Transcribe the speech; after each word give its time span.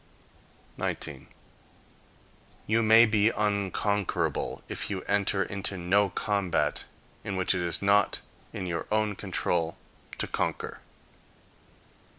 19. 0.77 1.27
You 2.65 2.81
may 2.81 3.05
be 3.05 3.29
unconquerable, 3.29 4.63
if 4.67 4.89
you 4.89 5.03
enter 5.03 5.43
into 5.43 5.77
no 5.77 6.09
combat 6.09 6.85
in 7.23 7.35
which 7.35 7.53
it 7.53 7.61
is 7.61 7.83
not 7.83 8.19
in 8.51 8.65
your 8.65 8.87
own 8.91 9.13
control 9.15 9.77
to 10.17 10.25
conquer. 10.25 10.79